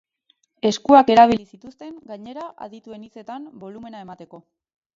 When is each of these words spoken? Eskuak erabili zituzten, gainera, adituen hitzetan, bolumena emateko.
Eskuak 0.69 1.11
erabili 1.15 1.45
zituzten, 1.49 1.93
gainera, 2.13 2.47
adituen 2.67 3.07
hitzetan, 3.09 3.47
bolumena 3.65 4.05
emateko. 4.07 4.41